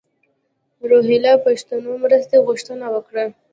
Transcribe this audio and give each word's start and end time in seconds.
روهیله 0.89 1.33
پښتنو 1.45 1.91
مرستې 2.03 2.37
غوښتنه 2.45 2.85
وکړه. 2.93 3.25